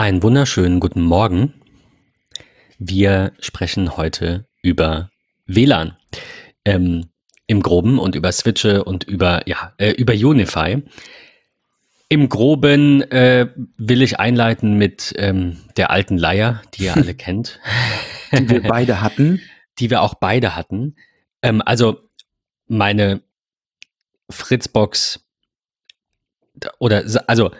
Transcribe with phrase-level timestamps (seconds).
[0.00, 1.52] Einen wunderschönen guten Morgen.
[2.78, 5.10] Wir sprechen heute über
[5.44, 5.94] WLAN.
[6.64, 7.10] Ähm,
[7.46, 10.82] Im Groben und über Switche und über, ja, äh, über Unify.
[12.08, 17.60] Im Groben äh, will ich einleiten mit ähm, der alten Leier, die ihr alle kennt.
[18.32, 19.42] Die wir beide hatten.
[19.80, 20.96] Die wir auch beide hatten.
[21.42, 22.08] Ähm, also
[22.68, 23.20] meine
[24.30, 25.28] Fritzbox
[26.78, 27.50] oder also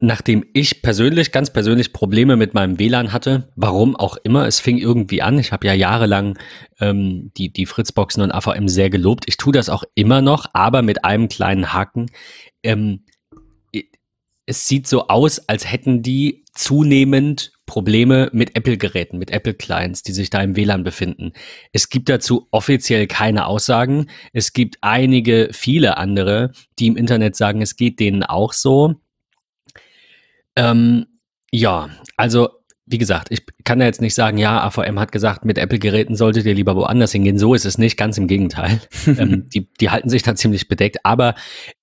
[0.00, 4.78] nachdem ich persönlich, ganz persönlich Probleme mit meinem WLAN hatte, warum auch immer, es fing
[4.78, 5.38] irgendwie an.
[5.38, 6.38] Ich habe ja jahrelang
[6.80, 9.24] ähm, die, die Fritzboxen und AVM sehr gelobt.
[9.26, 12.10] Ich tue das auch immer noch, aber mit einem kleinen Haken.
[12.62, 13.04] Ähm,
[14.46, 20.30] es sieht so aus, als hätten die zunehmend Probleme mit Apple-Geräten, mit Apple-Clients, die sich
[20.30, 21.32] da im WLAN befinden.
[21.72, 24.08] Es gibt dazu offiziell keine Aussagen.
[24.32, 28.94] Es gibt einige, viele andere, die im Internet sagen, es geht denen auch so.
[30.58, 31.06] Ähm,
[31.52, 32.50] ja, also
[32.90, 36.46] wie gesagt, ich kann ja jetzt nicht sagen, ja, AVM hat gesagt, mit Apple-Geräten solltet
[36.46, 37.38] ihr lieber woanders hingehen.
[37.38, 38.80] So ist es nicht, ganz im Gegenteil.
[39.06, 40.98] ähm, die, die halten sich da ziemlich bedeckt.
[41.04, 41.34] Aber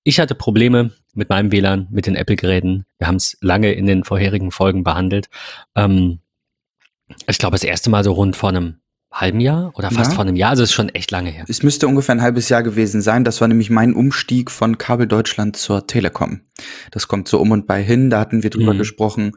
[0.04, 2.86] ich hatte Probleme mit meinem WLAN, mit den Apple-Geräten.
[2.98, 5.30] Wir haben es lange in den vorherigen Folgen behandelt.
[5.76, 6.20] Ähm,
[7.28, 8.80] ich glaube, das erste Mal so rund vor einem
[9.16, 10.16] halben Jahr oder fast ja.
[10.16, 10.50] vor einem Jahr.
[10.50, 11.46] Also es ist schon echt lange her.
[11.48, 13.24] Es müsste ungefähr ein halbes Jahr gewesen sein.
[13.24, 16.42] Das war nämlich mein Umstieg von Kabel Deutschland zur Telekom.
[16.92, 18.10] Das kommt so um und bei hin.
[18.10, 18.80] Da hatten wir drüber mhm.
[18.80, 19.32] gesprochen,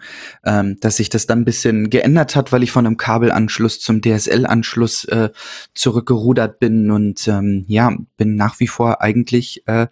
[0.45, 4.03] ähm, dass sich das dann ein bisschen geändert hat, weil ich von einem Kabelanschluss zum
[4.03, 5.31] DSL-Anschluss äh,
[5.75, 9.87] zurückgerudert bin und ähm, ja, bin nach wie vor eigentlich äh,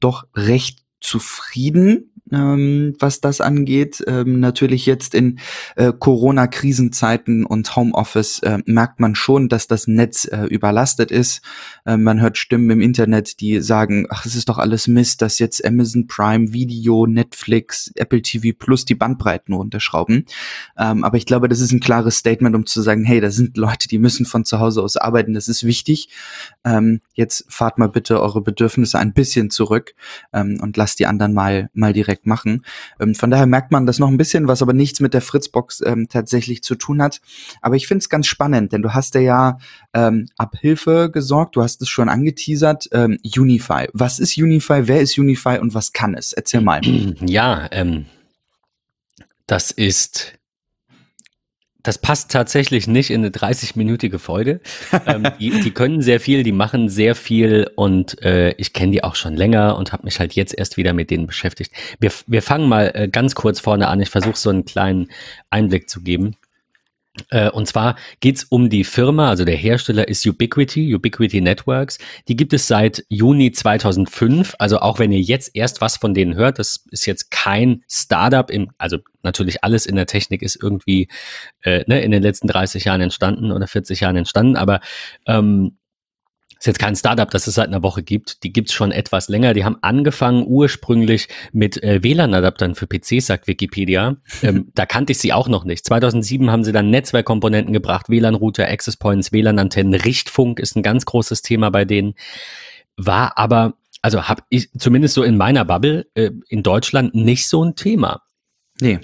[0.00, 4.02] doch recht zufrieden ähm, was das angeht.
[4.06, 5.38] Ähm, natürlich jetzt in
[5.76, 11.42] äh, Corona-Krisenzeiten und Homeoffice äh, merkt man schon, dass das Netz äh, überlastet ist.
[11.84, 15.38] Äh, man hört Stimmen im Internet, die sagen, ach, es ist doch alles Mist, dass
[15.38, 20.24] jetzt Amazon Prime Video, Netflix, Apple TV Plus die Bandbreiten runterschrauben.
[20.78, 23.56] Ähm, aber ich glaube, das ist ein klares Statement, um zu sagen, hey, da sind
[23.56, 26.08] Leute, die müssen von zu Hause aus arbeiten, das ist wichtig.
[26.64, 29.94] Ähm, jetzt fahrt mal bitte eure Bedürfnisse ein bisschen zurück
[30.32, 32.64] ähm, und lasst die anderen mal, mal direkt direkt machen.
[33.00, 35.82] Ähm, von daher merkt man das noch ein bisschen, was aber nichts mit der Fritzbox
[35.84, 37.20] ähm, tatsächlich zu tun hat.
[37.60, 39.58] Aber ich finde es ganz spannend, denn du hast ja
[39.94, 42.88] ähm, Abhilfe gesorgt, du hast es schon angeteasert.
[42.92, 43.88] Ähm, Unify.
[43.92, 44.82] Was ist Unify?
[44.86, 46.32] Wer ist Unify und was kann es?
[46.32, 46.80] Erzähl mal.
[47.26, 48.06] Ja, ähm,
[49.46, 50.34] das ist
[51.86, 54.60] das passt tatsächlich nicht in eine 30-minütige Folge.
[55.06, 59.04] ähm, die, die, können sehr viel, die machen sehr viel und äh, ich kenne die
[59.04, 61.72] auch schon länger und habe mich halt jetzt erst wieder mit denen beschäftigt.
[62.00, 64.00] Wir, wir fangen mal äh, ganz kurz vorne an.
[64.00, 65.08] Ich versuche so einen kleinen
[65.50, 66.36] Einblick zu geben.
[67.30, 71.98] Äh, und zwar geht's um die Firma, also der Hersteller ist Ubiquity, Ubiquity Networks.
[72.28, 74.54] Die gibt es seit Juni 2005.
[74.58, 78.50] Also auch wenn ihr jetzt erst was von denen hört, das ist jetzt kein Startup
[78.50, 81.08] im, also natürlich alles in der Technik ist irgendwie
[81.62, 84.80] äh, ne, in den letzten 30 Jahren entstanden oder 40 Jahren entstanden, aber
[85.26, 85.76] ähm,
[86.58, 88.42] ist jetzt kein Startup, das es seit einer Woche gibt.
[88.42, 89.52] Die gibt's schon etwas länger.
[89.52, 94.16] Die haben angefangen ursprünglich mit äh, WLAN-Adaptern für PCs, sagt Wikipedia.
[94.42, 95.84] Ähm, da kannte ich sie auch noch nicht.
[95.86, 101.40] 2007 haben sie dann Netzwerkkomponenten gebracht, WLAN-Router, Access Points, WLAN-Antennen, Richtfunk ist ein ganz großes
[101.40, 102.14] Thema bei denen.
[102.96, 107.64] War aber, also habe ich zumindest so in meiner Bubble äh, in Deutschland nicht so
[107.64, 108.22] ein Thema.
[108.78, 109.00] Nee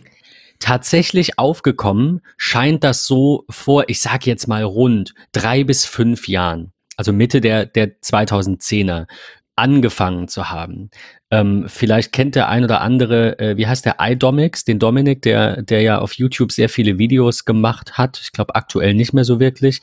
[0.63, 6.72] tatsächlich aufgekommen scheint das so vor, ich sage jetzt mal rund drei bis fünf Jahren
[6.97, 9.07] also Mitte der, der 2010er,
[9.55, 10.91] angefangen zu haben.
[11.31, 15.63] Ähm, vielleicht kennt der ein oder andere, äh, wie heißt der, iDomix, den Dominik, der,
[15.63, 18.19] der ja auf YouTube sehr viele Videos gemacht hat.
[18.23, 19.83] Ich glaube aktuell nicht mehr so wirklich.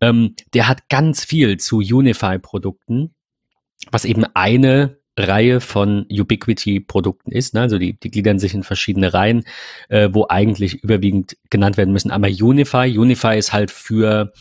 [0.00, 3.14] Ähm, der hat ganz viel zu Unify-Produkten,
[3.90, 7.54] was eben eine Reihe von Ubiquity-Produkten ist.
[7.54, 7.60] Ne?
[7.60, 9.44] Also die, die gliedern sich in verschiedene Reihen,
[9.90, 12.10] äh, wo eigentlich überwiegend genannt werden müssen.
[12.10, 12.98] Einmal Unify.
[12.98, 14.32] Unify ist halt für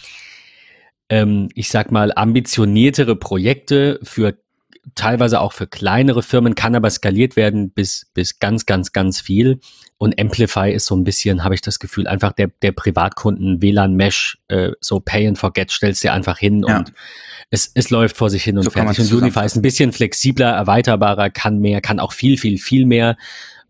[1.14, 4.36] ähm, ich sag mal, ambitioniertere Projekte für
[4.96, 9.60] teilweise auch für kleinere Firmen, kann aber skaliert werden bis, bis ganz, ganz, ganz viel.
[10.00, 14.40] Und Amplify ist so ein bisschen, habe ich das Gefühl, einfach der, der Privatkunden WLAN-Mesh,
[14.48, 16.80] äh, so Pay and Forget, stellst dir einfach hin ja.
[16.80, 16.94] und
[17.52, 19.00] es, es läuft vor sich hin und so fertig.
[19.00, 23.18] Und Unify ist ein bisschen flexibler, erweiterbarer, kann mehr, kann auch viel, viel, viel mehr.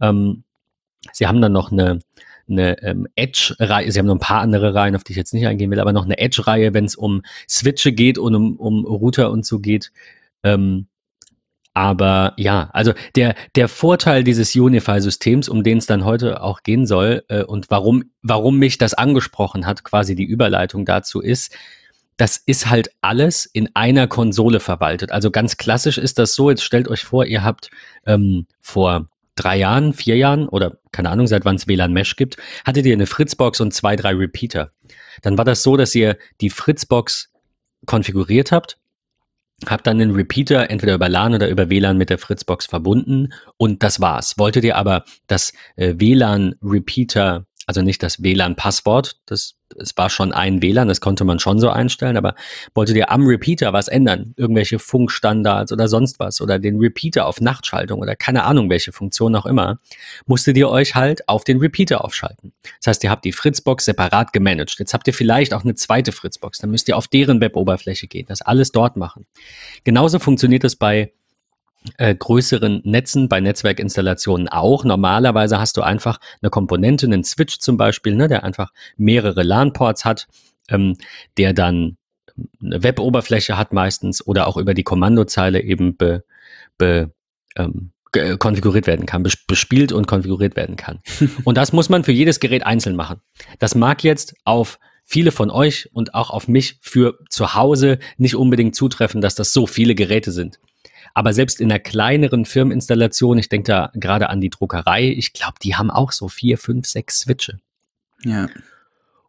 [0.01, 0.44] Ähm,
[1.12, 2.00] sie haben dann noch eine,
[2.50, 5.48] eine ähm, Edge-Reihe, sie haben noch ein paar andere Reihen, auf die ich jetzt nicht
[5.48, 9.31] eingehen will, aber noch eine Edge-Reihe, wenn es um Switche geht und um, um Router
[9.31, 9.92] und so geht.
[10.44, 10.88] Ähm,
[11.74, 16.86] aber ja, also der, der Vorteil dieses Unify-Systems, um den es dann heute auch gehen
[16.86, 21.56] soll äh, und warum, warum mich das angesprochen hat, quasi die Überleitung dazu ist,
[22.18, 25.12] das ist halt alles in einer Konsole verwaltet.
[25.12, 27.72] Also ganz klassisch ist das so, jetzt stellt euch vor, ihr habt
[28.06, 32.38] ähm, vor drei Jahren, vier Jahren oder keine Ahnung, seit wann es WLAN Mesh gibt,
[32.65, 34.71] hattet ihr eine Fritzbox und zwei, drei Repeater.
[35.21, 37.31] Dann war das so, dass ihr die Fritzbox
[37.85, 38.77] konfiguriert habt,
[39.65, 43.83] habt dann den Repeater entweder über LAN oder über WLAN mit der Fritzbox verbunden und
[43.83, 44.38] das war's.
[44.38, 50.33] Wolltet ihr aber das äh, WLAN Repeater also nicht das WLAN-Passwort, das es war schon
[50.33, 52.36] ein WLAN, das konnte man schon so einstellen, aber
[52.74, 57.42] wolltet ihr am Repeater was ändern, irgendwelche Funkstandards oder sonst was oder den Repeater auf
[57.42, 59.80] Nachtschaltung oder keine Ahnung, welche Funktion auch immer,
[60.25, 62.54] musstet ihr euch halt auf den Repeater aufschalten.
[62.80, 64.75] Das heißt, ihr habt die Fritzbox separat gemanagt.
[64.80, 68.25] Jetzt habt ihr vielleicht auch eine zweite Fritzbox, dann müsst ihr auf deren Web-Oberfläche gehen,
[68.27, 69.25] das alles dort machen.
[69.83, 71.12] Genauso funktioniert es bei
[71.97, 74.83] äh, größeren Netzen, bei Netzwerkinstallationen auch.
[74.83, 80.06] Normalerweise hast du einfach eine Komponente, einen Switch zum Beispiel, ne, der einfach mehrere LAN-Ports
[80.06, 80.27] hat,
[80.69, 80.97] ähm,
[81.38, 81.97] der dann
[82.62, 86.24] eine Web-Oberfläche hat meistens oder auch über die Kommandozeile eben be,
[86.77, 87.12] be,
[87.56, 87.91] ähm,
[88.38, 91.00] konfiguriert werden kann, bespielt und konfiguriert werden kann.
[91.44, 93.21] und das muss man für jedes Gerät einzeln machen.
[93.59, 98.35] Das mag jetzt auf viele von euch und auch auf mich für zu Hause nicht
[98.35, 100.59] unbedingt zutreffen, dass das so viele Geräte sind.
[101.13, 105.56] Aber selbst in einer kleineren Firmeninstallation, ich denke da gerade an die Druckerei, ich glaube,
[105.62, 107.60] die haben auch so vier, fünf, sechs Switche.
[108.24, 108.48] Ja.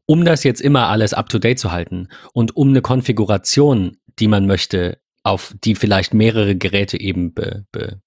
[0.06, 4.98] Um das jetzt immer alles up-to-date zu halten und um eine Konfiguration, die man möchte,
[5.22, 8.00] auf die vielleicht mehrere Geräte eben be, be,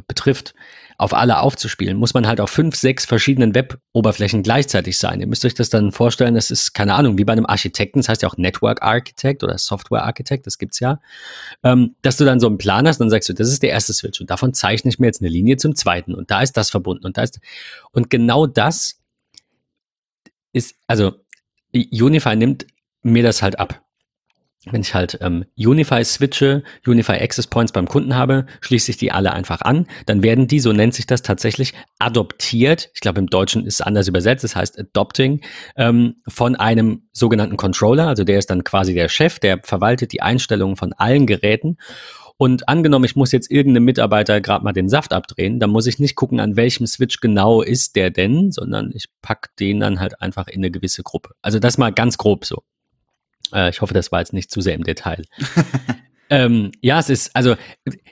[0.00, 0.54] betrifft,
[0.96, 5.20] auf alle aufzuspielen, muss man halt auf fünf, sechs verschiedenen Web-Oberflächen gleichzeitig sein.
[5.20, 8.08] Ihr müsst euch das dann vorstellen, das ist, keine Ahnung, wie bei einem Architekten, das
[8.08, 11.00] heißt ja auch Network Architect oder Software Architect, das gibt's ja,
[11.62, 13.92] ähm, dass du dann so einen Plan hast, dann sagst du, das ist der erste
[13.92, 16.70] Switch und davon zeichne ich mir jetzt eine Linie zum zweiten und da ist das
[16.70, 17.40] verbunden und da ist,
[17.90, 19.00] und genau das
[20.52, 21.12] ist, also
[21.74, 22.66] Unify nimmt
[23.02, 23.81] mir das halt ab
[24.70, 29.10] wenn ich halt ähm, Unify switche, Unify Access Points beim Kunden habe, schließe ich die
[29.10, 29.86] alle einfach an.
[30.06, 32.90] Dann werden die, so nennt sich das tatsächlich, adoptiert.
[32.94, 35.40] Ich glaube, im Deutschen ist es anders übersetzt, das heißt Adopting,
[35.76, 38.06] ähm, von einem sogenannten Controller.
[38.06, 41.76] Also der ist dann quasi der Chef, der verwaltet die Einstellungen von allen Geräten.
[42.36, 45.98] Und angenommen, ich muss jetzt irgendeinem Mitarbeiter gerade mal den Saft abdrehen, dann muss ich
[45.98, 50.20] nicht gucken, an welchem Switch genau ist der denn, sondern ich packe den dann halt
[50.20, 51.30] einfach in eine gewisse Gruppe.
[51.42, 52.62] Also das mal ganz grob so.
[53.52, 55.22] Äh, ich hoffe, das war jetzt nicht zu sehr im Detail.
[56.30, 57.56] ähm, ja, es ist, also,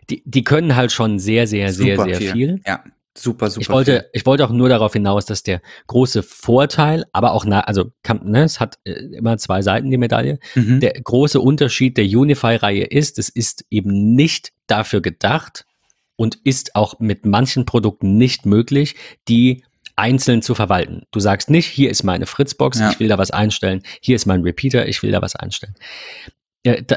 [0.09, 2.33] die, die können halt schon sehr, sehr, sehr, super sehr viel.
[2.33, 2.61] viel.
[2.67, 2.85] Ja.
[3.19, 3.61] Super, super.
[3.61, 4.11] Ich wollte, viel.
[4.13, 7.91] ich wollte auch nur darauf hinaus, dass der große Vorteil, aber auch, na, also,
[8.23, 10.39] ne, es hat äh, immer zwei Seiten, die Medaille.
[10.55, 10.81] Mhm.
[10.81, 15.67] Der große Unterschied der Unify-Reihe ist, es ist eben nicht dafür gedacht
[16.15, 18.95] und ist auch mit manchen Produkten nicht möglich,
[19.27, 19.65] die
[20.01, 21.03] einzeln zu verwalten.
[21.13, 22.91] Du sagst nicht, hier ist meine Fritzbox, ja.
[22.91, 25.75] ich will da was einstellen, hier ist mein Repeater, ich will da was einstellen.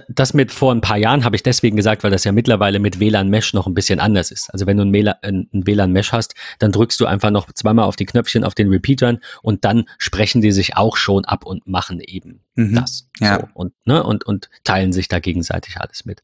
[0.10, 3.00] Das mit vor ein paar Jahren habe ich deswegen gesagt, weil das ja mittlerweile mit
[3.00, 4.50] WLAN Mesh noch ein bisschen anders ist.
[4.52, 4.94] Also wenn du ein
[5.66, 9.20] WLAN Mesh hast, dann drückst du einfach noch zweimal auf die Knöpfchen auf den Repeatern
[9.42, 12.76] und dann sprechen die sich auch schon ab und machen eben mhm.
[12.76, 13.08] das.
[13.22, 13.40] Ja.
[13.40, 16.22] So, und, ne, und, und teilen sich da gegenseitig alles mit.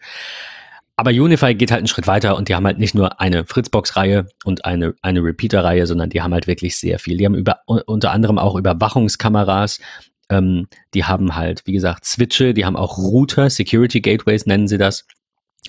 [0.99, 4.27] Aber Unify geht halt einen Schritt weiter und die haben halt nicht nur eine Fritzbox-Reihe
[4.43, 7.15] und eine, eine Repeater-Reihe, sondern die haben halt wirklich sehr viel.
[7.15, 9.79] Die haben über, unter anderem auch Überwachungskameras.
[10.29, 14.77] Ähm, die haben halt, wie gesagt, Switche, die haben auch Router, Security Gateways nennen sie
[14.77, 15.07] das.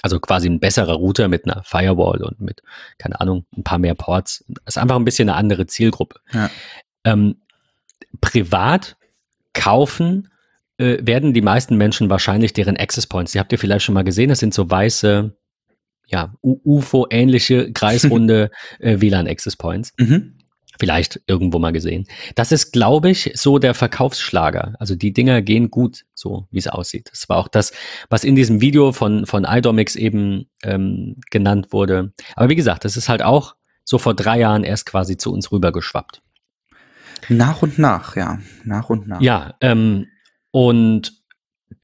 [0.02, 2.62] Also quasi ein besserer Router mit einer Firewall und mit,
[2.98, 4.44] keine Ahnung, ein paar mehr Ports.
[4.48, 6.18] Das ist einfach ein bisschen eine andere Zielgruppe.
[6.32, 6.50] Ja.
[7.04, 7.36] Ähm,
[8.20, 8.96] privat
[9.52, 10.28] kaufen
[10.80, 14.02] äh, werden die meisten Menschen wahrscheinlich deren Access Points, die habt ihr vielleicht schon mal
[14.02, 15.36] gesehen, das sind so weiße,
[16.06, 19.92] ja, UFO-ähnliche, kreisrunde äh, WLAN-Access Points.
[19.98, 20.38] Mhm.
[20.78, 22.06] Vielleicht irgendwo mal gesehen.
[22.36, 24.76] Das ist, glaube ich, so der Verkaufsschlager.
[24.78, 27.10] Also die Dinger gehen gut, so wie es aussieht.
[27.10, 27.72] Das war auch das,
[28.08, 32.14] was in diesem Video von, von iDomix eben ähm, genannt wurde.
[32.34, 35.52] Aber wie gesagt, das ist halt auch so vor drei Jahren erst quasi zu uns
[35.52, 36.22] rübergeschwappt.
[37.28, 38.38] Nach und nach, ja.
[38.64, 39.20] Nach und nach.
[39.20, 40.06] Ja, ähm,
[40.50, 41.12] und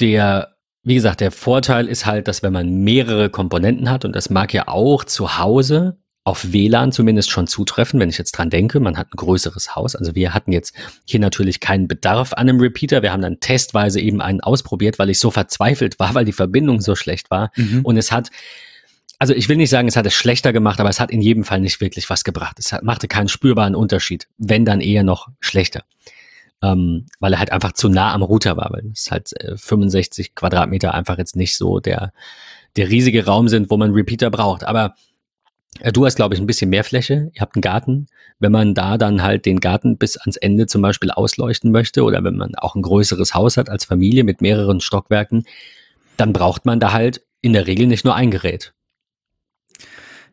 [0.01, 4.31] der, wie gesagt, der Vorteil ist halt, dass wenn man mehrere Komponenten hat, und das
[4.31, 8.81] mag ja auch zu Hause auf WLAN zumindest schon zutreffen, wenn ich jetzt dran denke,
[8.81, 9.95] man hat ein größeres Haus.
[9.95, 13.03] Also wir hatten jetzt hier natürlich keinen Bedarf an einem Repeater.
[13.03, 16.81] Wir haben dann testweise eben einen ausprobiert, weil ich so verzweifelt war, weil die Verbindung
[16.81, 17.53] so schlecht war.
[17.55, 17.83] Mhm.
[17.85, 18.31] Und es hat,
[19.21, 21.45] also ich will nicht sagen, es hat es schlechter gemacht, aber es hat in jedem
[21.45, 22.59] Fall nicht wirklich was gebracht.
[22.59, 25.85] Es hat, machte keinen spürbaren Unterschied, wenn dann eher noch schlechter
[26.63, 30.35] ähm, weil er halt einfach zu nah am Router war, weil es halt äh, 65
[30.35, 32.13] Quadratmeter einfach jetzt nicht so der,
[32.77, 34.65] der riesige Raum sind, wo man Repeater braucht.
[34.65, 34.95] Aber
[35.81, 37.31] äh, du hast, glaube ich, ein bisschen mehr Fläche.
[37.35, 38.07] Ihr habt einen Garten.
[38.39, 42.25] Wenn man da dann halt den Garten bis ans Ende zum Beispiel ausleuchten möchte oder
[42.25, 45.45] wenn man auch ein größeres Haus hat als Familie mit mehreren Stockwerken,
[46.17, 48.73] dann braucht man da halt in der Regel nicht nur ein Gerät.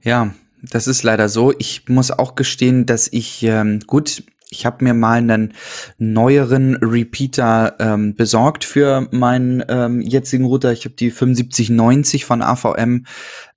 [0.03, 1.53] Ja, das ist leider so.
[1.57, 5.53] Ich muss auch gestehen, dass ich, ähm, gut, ich habe mir mal einen
[5.97, 10.71] neueren Repeater ähm, besorgt für meinen ähm, jetzigen Router.
[10.71, 13.05] Ich habe die 7590 von AVM.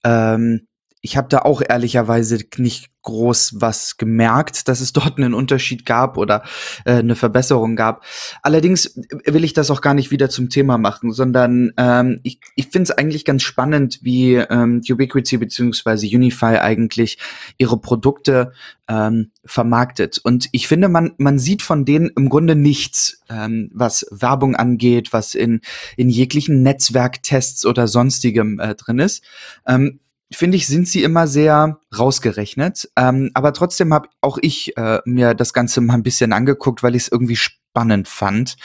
[0.05, 0.67] Ähm,
[1.07, 6.17] ich habe da auch ehrlicherweise nicht groß was gemerkt, dass es dort einen Unterschied gab
[6.19, 6.43] oder
[6.85, 8.05] äh, eine Verbesserung gab.
[8.43, 12.65] Allerdings will ich das auch gar nicht wieder zum Thema machen, sondern ähm, ich, ich
[12.71, 17.19] finde es eigentlich ganz spannend, wie ähm, Ubiquity beziehungsweise Unify eigentlich
[17.57, 18.53] ihre Produkte
[18.89, 20.19] ähm, vermarktet.
[20.19, 25.13] Und ich finde, man, man sieht von denen im Grunde nichts, ähm, was Werbung angeht,
[25.13, 25.61] was in,
[25.97, 29.23] in jeglichen Netzwerktests oder sonstigem äh, drin ist.
[29.69, 30.01] Ähm,
[30.33, 32.89] finde ich, sind sie immer sehr rausgerechnet.
[32.97, 36.97] Ähm, aber trotzdem habe auch ich äh, mir das Ganze mal ein bisschen angeguckt, weil
[36.97, 37.37] ich es irgendwie
[37.77, 38.57] spannend fand,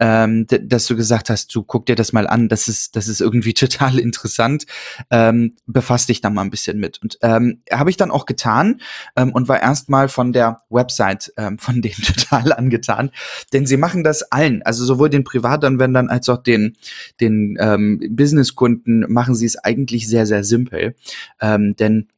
[0.00, 3.20] ähm, dass du gesagt hast, du guck dir das mal an, das ist, das ist
[3.20, 4.64] irgendwie total interessant,
[5.10, 6.98] ähm, befasst dich da mal ein bisschen mit.
[7.02, 8.80] Und ähm, habe ich dann auch getan
[9.16, 13.10] ähm, und war erstmal von der Website ähm, von denen total angetan,
[13.52, 16.76] denn sie machen das allen, also sowohl den Privatanwendern als auch den,
[17.20, 20.96] den ähm, Businesskunden machen sie es eigentlich sehr, sehr simpel,
[21.38, 22.08] ähm, denn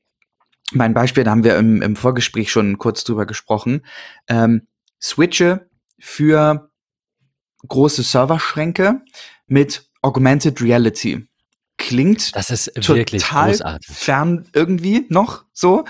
[0.73, 3.83] mein Beispiel, da haben wir im, im Vorgespräch schon kurz drüber gesprochen.
[4.29, 4.63] Ähm,
[5.01, 6.71] Switche für
[7.67, 9.03] große Serverschränke
[9.47, 11.27] mit Augmented Reality.
[11.87, 13.97] Klingt das ist wirklich total großartig.
[13.97, 15.85] fern irgendwie noch so.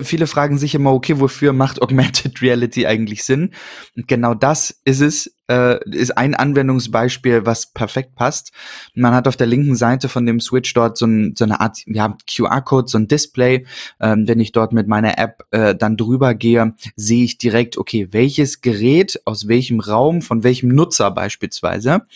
[0.00, 3.50] Viele fragen sich immer, okay, wofür macht Augmented Reality eigentlich Sinn?
[3.94, 8.52] Und genau das ist es, äh, ist ein Anwendungsbeispiel, was perfekt passt.
[8.94, 11.82] Man hat auf der linken Seite von dem Switch dort so, ein, so eine Art
[11.84, 13.66] ja, QR-Code, so ein Display.
[14.00, 18.08] Ähm, wenn ich dort mit meiner App äh, dann drüber gehe, sehe ich direkt, okay,
[18.12, 22.06] welches Gerät aus welchem Raum, von welchem Nutzer beispielsweise,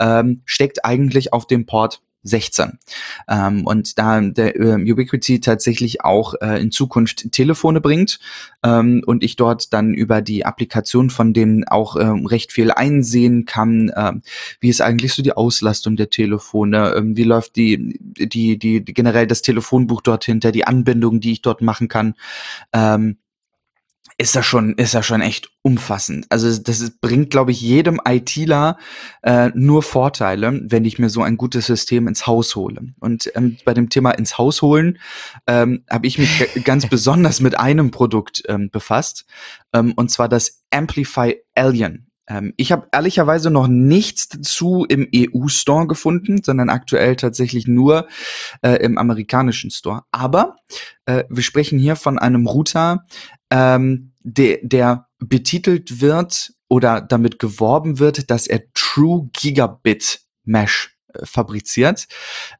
[0.00, 2.78] ähm, steckt eigentlich auf dem Port 16.
[3.28, 8.20] Ähm, und da der äh, Ubiquity tatsächlich auch äh, in Zukunft Telefone bringt
[8.62, 13.44] ähm, und ich dort dann über die Applikation von denen auch ähm, recht viel einsehen
[13.44, 14.22] kann, ähm,
[14.60, 18.94] wie ist eigentlich so die Auslastung der Telefone, ähm, wie läuft die, die, die, die
[18.94, 22.14] generell das Telefonbuch dort hinter, die Anbindung, die ich dort machen kann.
[22.72, 23.16] Ähm,
[24.18, 26.26] ist das schon, ist das schon echt umfassend.
[26.28, 28.78] Also das ist, bringt, glaube ich, jedem ITler
[29.22, 32.92] äh, nur Vorteile, wenn ich mir so ein gutes System ins Haus hole.
[33.00, 34.98] Und ähm, bei dem Thema ins Haus holen
[35.46, 39.24] ähm, habe ich mich ganz besonders mit einem Produkt ähm, befasst,
[39.72, 42.06] ähm, und zwar das Amplify Alien.
[42.28, 48.06] Ähm, ich habe ehrlicherweise noch nichts dazu im EU-Store gefunden, sondern aktuell tatsächlich nur
[48.62, 50.02] äh, im amerikanischen Store.
[50.12, 50.56] Aber
[51.06, 53.04] äh, wir sprechen hier von einem Router,
[53.52, 61.26] ähm, de, der betitelt wird oder damit geworben wird, dass er True Gigabit Mesh äh,
[61.26, 62.08] fabriziert.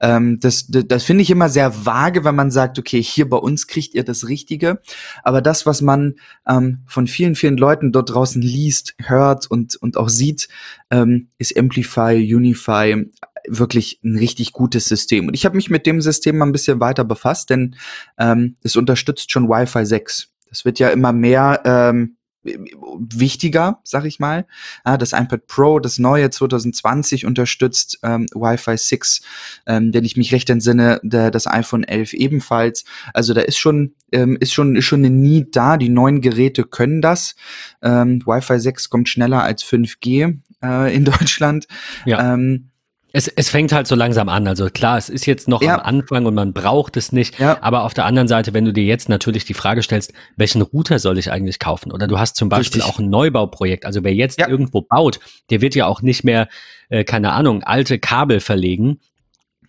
[0.00, 3.38] Ähm, das das, das finde ich immer sehr vage, wenn man sagt, okay, hier bei
[3.38, 4.82] uns kriegt ihr das Richtige.
[5.22, 9.96] Aber das, was man ähm, von vielen, vielen Leuten dort draußen liest, hört und, und
[9.96, 10.48] auch sieht,
[10.90, 13.06] ähm, ist Amplify, Unify
[13.48, 15.28] wirklich ein richtig gutes System.
[15.28, 17.76] Und ich habe mich mit dem System mal ein bisschen weiter befasst, denn
[18.18, 20.31] ähm, es unterstützt schon Wi-Fi 6.
[20.52, 24.46] Das wird ja immer mehr ähm, wichtiger, sag ich mal.
[24.84, 29.22] Ja, das iPad Pro, das neue 2020 unterstützt ähm, Wi-Fi 6,
[29.66, 32.84] ähm, denn ich mich recht entsinne, der, das iPhone 11 ebenfalls.
[33.14, 35.76] Also da ist schon ähm, ist schon ist schon eine Need da.
[35.76, 37.34] Die neuen Geräte können das.
[37.80, 41.66] Ähm, Wi-Fi 6 kommt schneller als 5G äh, in Deutschland.
[42.04, 42.34] Ja.
[42.34, 42.71] Ähm,
[43.12, 44.46] es, es fängt halt so langsam an.
[44.46, 45.74] Also klar, es ist jetzt noch ja.
[45.74, 47.38] am Anfang und man braucht es nicht.
[47.38, 47.58] Ja.
[47.60, 50.98] Aber auf der anderen Seite, wenn du dir jetzt natürlich die Frage stellst, welchen Router
[50.98, 51.92] soll ich eigentlich kaufen?
[51.92, 52.94] Oder du hast zum Beispiel Richtig.
[52.94, 53.84] auch ein Neubauprojekt.
[53.84, 54.48] Also wer jetzt ja.
[54.48, 56.48] irgendwo baut, der wird ja auch nicht mehr,
[56.88, 58.98] äh, keine Ahnung, alte Kabel verlegen,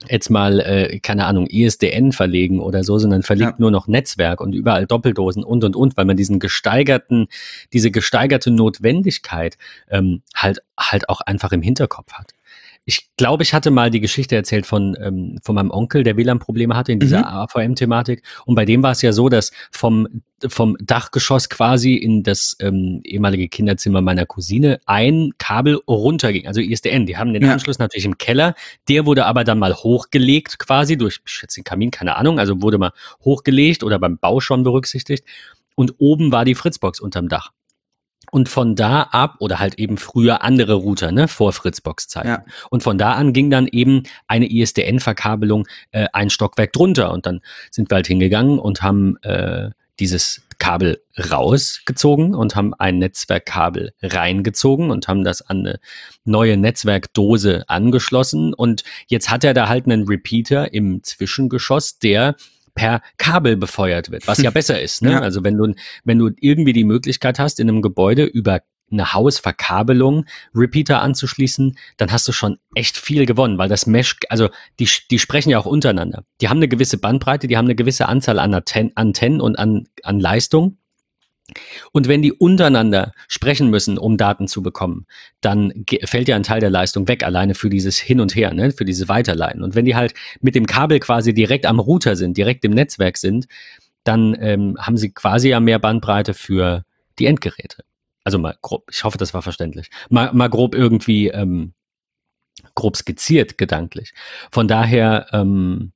[0.10, 3.58] jetzt mal, äh, keine Ahnung, ISDN verlegen oder so, sondern verlegt ja.
[3.60, 7.28] nur noch Netzwerk und überall Doppeldosen und und und, weil man diesen gesteigerten,
[7.72, 9.58] diese gesteigerte Notwendigkeit
[9.90, 12.34] ähm, halt halt auch einfach im Hinterkopf hat.
[12.86, 16.76] Ich glaube, ich hatte mal die Geschichte erzählt von, ähm, von meinem Onkel, der WLAN-Probleme
[16.76, 17.26] hatte in dieser mhm.
[17.26, 18.24] AVM-Thematik.
[18.46, 23.00] Und bei dem war es ja so, dass vom, vom Dachgeschoss quasi in das ähm,
[23.06, 27.06] ehemalige Kinderzimmer meiner Cousine ein Kabel runterging, also ISDN.
[27.06, 27.54] Die haben den ja.
[27.54, 28.54] Anschluss natürlich im Keller.
[28.90, 32.62] Der wurde aber dann mal hochgelegt quasi durch, ich schätze den Kamin, keine Ahnung, also
[32.62, 32.92] wurde mal
[33.24, 35.26] hochgelegt oder beim Bau schon berücksichtigt.
[35.76, 37.52] Und oben war die Fritzbox unterm Dach.
[38.34, 42.28] Und von da ab, oder halt eben früher andere Router, ne, vor Fritzbox-Zeiten.
[42.28, 42.46] Ja.
[42.72, 47.12] Und von da an ging dann eben eine ISDN-Verkabelung äh, ein Stockwerk drunter.
[47.12, 52.98] Und dann sind wir halt hingegangen und haben äh, dieses Kabel rausgezogen und haben ein
[52.98, 55.80] Netzwerkkabel reingezogen und haben das an eine
[56.26, 58.56] neue Netzwerkdose angeschlossen.
[58.56, 62.36] Und jetzt hat er da halt einen Repeater im Zwischengeschoss, der
[62.76, 65.02] per Kabel befeuert wird, was ja besser ist.
[65.02, 65.12] Ne?
[65.12, 65.20] Ja.
[65.20, 68.62] Also wenn du, wenn du irgendwie die Möglichkeit hast, in einem Gebäude über
[68.92, 74.50] eine Hausverkabelung Repeater anzuschließen, dann hast du schon echt viel gewonnen, weil das Mesh, also
[74.80, 76.24] die, die sprechen ja auch untereinander.
[76.42, 80.20] Die haben eine gewisse Bandbreite, die haben eine gewisse Anzahl an Antennen und an, an
[80.20, 80.78] Leistung.
[81.92, 85.06] Und wenn die untereinander sprechen müssen, um Daten zu bekommen,
[85.42, 88.72] dann fällt ja ein Teil der Leistung weg, alleine für dieses Hin und Her, ne,
[88.72, 89.64] für diese Weiterleiten.
[89.64, 93.18] Und wenn die halt mit dem Kabel quasi direkt am Router sind, direkt im Netzwerk
[93.18, 93.48] sind,
[94.04, 96.84] dann ähm, haben sie quasi ja mehr Bandbreite für
[97.20, 97.84] die Endgeräte.
[98.24, 99.90] Also mal grob, ich hoffe, das war verständlich.
[100.10, 101.74] Mal, mal grob irgendwie ähm,
[102.76, 104.14] grob skizziert, gedanklich.
[104.52, 105.92] Von daher, ähm,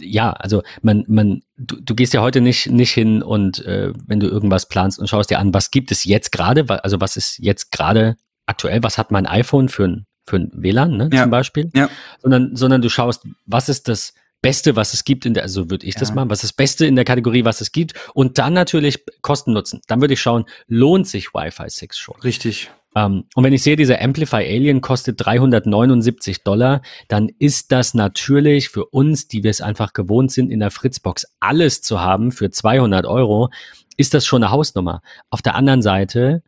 [0.00, 4.20] ja, also man, man, du, du gehst ja heute nicht, nicht hin und äh, wenn
[4.20, 7.38] du irgendwas planst und schaust dir an, was gibt es jetzt gerade, also was ist
[7.38, 11.22] jetzt gerade aktuell, was hat mein iPhone für ein, für ein WLAN, ne, ja.
[11.22, 11.88] zum Beispiel, ja.
[12.20, 15.86] sondern, sondern du schaust, was ist das Beste, was es gibt in der, also würde
[15.86, 16.00] ich ja.
[16.00, 19.04] das machen, was ist das Beste in der Kategorie, was es gibt und dann natürlich
[19.22, 19.80] Kosten nutzen.
[19.86, 22.20] Dann würde ich schauen, lohnt sich Wi-Fi 6 schon?
[22.22, 22.70] Richtig.
[22.94, 27.94] Um, ähm, und wenn ich sehe, dieser Amplify Alien kostet 379 Dollar, dann ist das
[27.94, 32.32] natürlich für uns, die wir es einfach gewohnt sind, in der Fritzbox alles zu haben
[32.32, 33.48] für 200 Euro,
[33.96, 35.00] ist das schon eine Hausnummer.
[35.30, 36.42] Auf der anderen Seite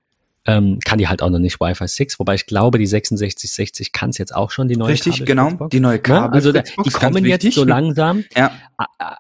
[0.46, 4.10] ähm, kann die halt auch noch nicht Wi-Fi 6, wobei ich glaube, die 6660 kann
[4.10, 6.30] es jetzt auch schon, die neue Richtig, genau, die neue Kabel.
[6.30, 8.24] Ja, also da, die kommen jetzt so langsam.
[8.36, 8.52] Ja.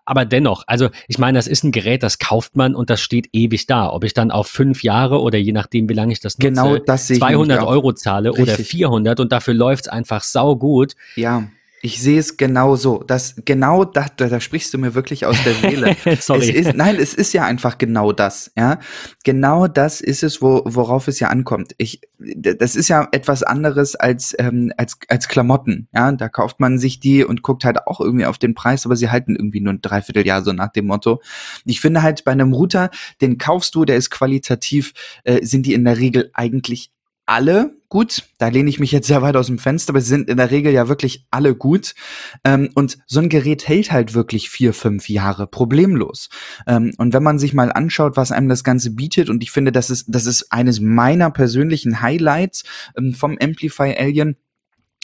[0.04, 3.28] Aber dennoch, also ich meine, das ist ein Gerät, das kauft man und das steht
[3.32, 3.90] ewig da.
[3.90, 6.78] Ob ich dann auf fünf Jahre oder je nachdem, wie lange ich das nutze, genau
[6.78, 8.42] das 200 Euro zahle Richtig.
[8.42, 10.94] oder 400 und dafür läuft es einfach sau gut.
[11.16, 11.44] Ja.
[11.84, 13.04] Ich sehe es genau so.
[13.06, 15.94] Das, genau da, da, da sprichst du mir wirklich aus der Seele.
[16.18, 16.48] Sorry.
[16.48, 18.78] Es ist, nein, es ist ja einfach genau das, ja.
[19.22, 21.74] Genau das ist es, wo, worauf es ja ankommt.
[21.76, 26.10] Ich, das ist ja etwas anderes als, ähm, als, als Klamotten, ja.
[26.12, 29.10] Da kauft man sich die und guckt halt auch irgendwie auf den Preis, aber sie
[29.10, 31.20] halten irgendwie nur ein Dreivierteljahr so nach dem Motto.
[31.66, 32.88] Ich finde halt bei einem Router,
[33.20, 36.92] den kaufst du, der ist qualitativ, äh, sind die in der Regel eigentlich
[37.26, 38.24] alle gut.
[38.38, 40.50] Da lehne ich mich jetzt sehr weit aus dem Fenster, aber sie sind in der
[40.50, 41.94] Regel ja wirklich alle gut.
[42.42, 46.28] Ähm, und so ein Gerät hält halt wirklich vier, fünf Jahre problemlos.
[46.66, 49.70] Ähm, und wenn man sich mal anschaut, was einem das Ganze bietet, und ich finde,
[49.70, 52.64] das ist, das ist eines meiner persönlichen Highlights
[52.98, 54.38] ähm, vom Amplify Alien,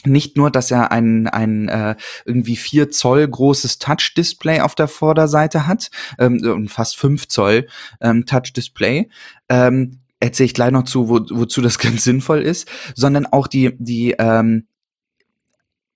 [0.03, 5.65] nicht nur, dass er ein, ein äh, irgendwie vier Zoll großes Touch-Display auf der Vorderseite
[5.65, 7.67] hat, ähm, fast fünf Zoll
[8.01, 9.09] ähm, Touch-Display,
[9.47, 13.75] ähm, erzähle ich gleich noch zu, wo, wozu das ganz sinnvoll ist, sondern auch die,
[13.77, 14.67] die ähm,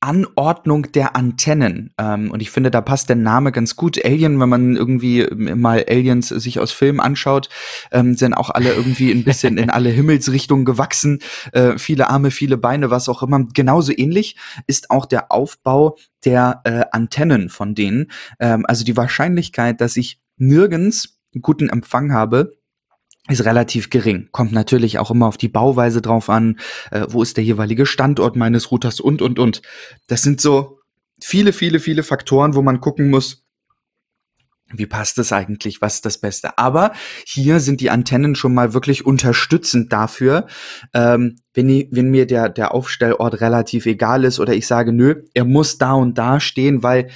[0.01, 1.91] Anordnung der Antennen.
[1.97, 4.03] Ähm, und ich finde, da passt der Name ganz gut.
[4.05, 7.49] Alien, wenn man irgendwie mal Aliens sich aus Filmen anschaut,
[7.91, 11.19] ähm, sind auch alle irgendwie ein bisschen in alle Himmelsrichtungen gewachsen.
[11.53, 13.45] Äh, viele Arme, viele Beine, was auch immer.
[13.53, 14.35] Genauso ähnlich
[14.67, 18.11] ist auch der Aufbau der äh, Antennen von denen.
[18.39, 22.53] Ähm, also die Wahrscheinlichkeit, dass ich nirgends einen guten Empfang habe,
[23.27, 24.29] ist relativ gering.
[24.31, 26.59] Kommt natürlich auch immer auf die Bauweise drauf an,
[26.91, 29.61] äh, wo ist der jeweilige Standort meines Routers und, und, und.
[30.07, 30.79] Das sind so
[31.21, 33.45] viele, viele, viele Faktoren, wo man gucken muss,
[34.73, 36.57] wie passt es eigentlich, was ist das Beste.
[36.57, 36.91] Aber
[37.25, 40.47] hier sind die Antennen schon mal wirklich unterstützend dafür,
[40.93, 45.23] ähm, wenn, ich, wenn mir der, der Aufstellort relativ egal ist oder ich sage, nö,
[45.33, 47.09] er muss da und da stehen, weil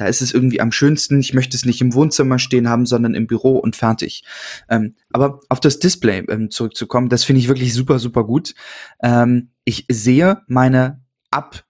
[0.00, 1.20] da ist es irgendwie am schönsten.
[1.20, 4.24] Ich möchte es nicht im Wohnzimmer stehen haben, sondern im Büro und fertig.
[4.70, 8.54] Ähm, aber auf das Display ähm, zurückzukommen, das finde ich wirklich super, super gut.
[9.02, 11.64] Ähm, ich sehe meine Ab-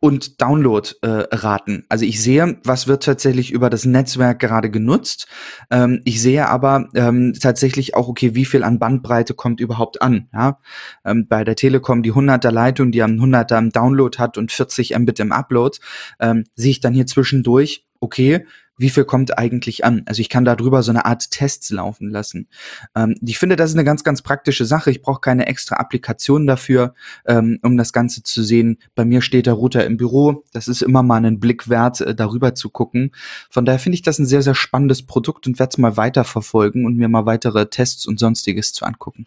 [0.00, 1.78] und Download-Raten.
[1.78, 5.26] Äh, also ich sehe, was wird tatsächlich über das Netzwerk gerade genutzt.
[5.70, 10.28] Ähm, ich sehe aber ähm, tatsächlich auch, okay, wie viel an Bandbreite kommt überhaupt an.
[10.32, 10.58] Ja?
[11.04, 14.96] Ähm, bei der Telekom die 100er Leitung, die am 100er im Download hat und 40
[14.98, 15.78] Mbit im Upload,
[16.20, 18.46] ähm, sehe ich dann hier zwischendurch, okay,
[18.78, 20.02] wie viel kommt eigentlich an.
[20.06, 22.48] Also ich kann darüber so eine Art Tests laufen lassen.
[22.94, 24.90] Ähm, ich finde, das ist eine ganz, ganz praktische Sache.
[24.90, 26.94] Ich brauche keine extra Applikation dafür,
[27.26, 28.78] ähm, um das Ganze zu sehen.
[28.94, 30.44] Bei mir steht der Router im Büro.
[30.52, 33.12] Das ist immer mal einen Blick wert, äh, darüber zu gucken.
[33.50, 36.84] Von daher finde ich das ein sehr, sehr spannendes Produkt und werde es mal weiterverfolgen
[36.84, 39.26] und mir mal weitere Tests und sonstiges zu angucken.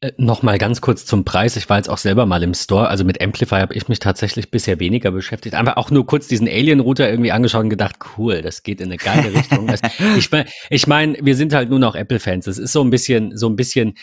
[0.00, 1.56] Äh, noch mal ganz kurz zum Preis.
[1.56, 2.88] Ich war jetzt auch selber mal im Store.
[2.88, 5.56] Also mit Amplify habe ich mich tatsächlich bisher weniger beschäftigt.
[5.56, 8.96] Einfach auch nur kurz diesen Alien-Router irgendwie angeschaut und gedacht, cool, das geht in eine
[8.96, 9.68] geile Richtung.
[10.16, 12.44] ich meine, ich mein, wir sind halt nur noch Apple-Fans.
[12.44, 13.94] Das ist so ein bisschen, so ein bisschen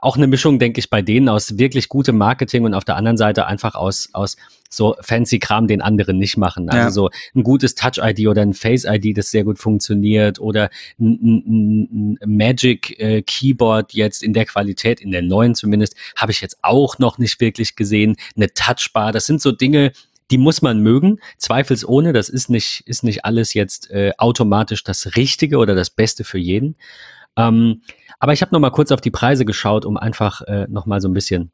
[0.00, 3.16] auch eine Mischung, denke ich, bei denen aus wirklich gutem Marketing und auf der anderen
[3.16, 4.36] Seite einfach aus, aus
[4.68, 6.68] so fancy Kram, den andere nicht machen.
[6.68, 6.90] Also ja.
[6.90, 12.36] so ein gutes Touch-ID oder ein Face-ID, das sehr gut funktioniert oder ein, ein, ein
[12.36, 16.98] Magic äh, Keyboard jetzt in der Qualität, in der neuen zumindest, habe ich jetzt auch
[16.98, 18.16] noch nicht wirklich gesehen.
[18.36, 19.92] Eine Touchbar, das sind so Dinge,
[20.30, 22.12] die muss man mögen, zweifelsohne.
[22.12, 26.38] Das ist nicht, ist nicht alles jetzt äh, automatisch das Richtige oder das Beste für
[26.38, 26.76] jeden.
[27.36, 27.82] Ähm,
[28.18, 31.00] aber ich habe noch mal kurz auf die Preise geschaut, um einfach äh, noch mal
[31.00, 31.52] so ein bisschen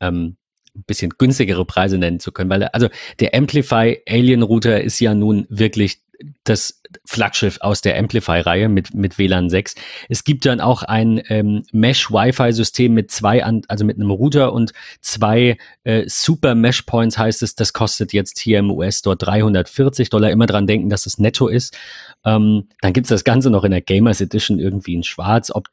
[0.00, 0.36] ähm,
[0.76, 5.14] ein bisschen günstigere Preise nennen zu können, weil also der Amplify Alien Router ist ja
[5.14, 6.02] nun wirklich
[6.44, 9.74] das Flaggschiff aus der Amplify-Reihe mit, mit WLAN 6.
[10.08, 14.72] Es gibt dann auch ein ähm, Mesh-Wi-Fi-System mit zwei, an, also mit einem Router und
[15.00, 17.54] zwei äh, Super Mesh Points heißt es.
[17.54, 20.30] Das kostet jetzt hier im US-Store 340 Dollar.
[20.30, 21.76] Immer dran denken, dass es netto ist.
[22.24, 25.50] Ähm, dann gibt's das Ganze noch in der Gamers Edition irgendwie in schwarz.
[25.50, 25.68] Ob